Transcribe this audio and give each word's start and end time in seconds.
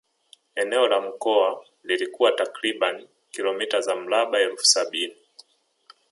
Eneo 0.55 0.87
la 0.87 1.01
mkoa 1.01 1.65
lilikuwa 1.83 2.31
takriban 2.31 3.07
kilometa 3.31 3.81
za 3.81 3.95
mraba 3.95 4.39
elfu 4.39 4.65
sabini 4.65 5.15